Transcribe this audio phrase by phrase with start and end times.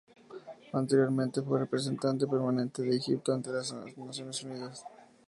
[0.73, 4.83] Anteriormente, fue Representante Permanente de Egipto ante las Naciones Unidas.